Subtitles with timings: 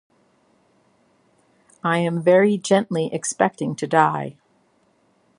[1.83, 4.35] I am very gently expecting to die.